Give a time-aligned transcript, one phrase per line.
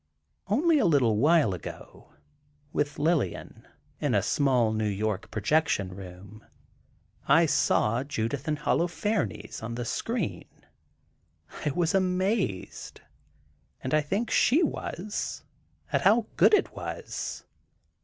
[0.47, 2.13] Only a little while ago,
[2.73, 3.67] with Lillian,
[3.99, 6.43] in a small New York projection room,
[7.27, 10.49] I saw "Judith and Holofernes" on the screen.
[11.63, 13.01] I was amazed,
[13.83, 15.43] and I think she was,
[15.93, 17.43] at how good it was.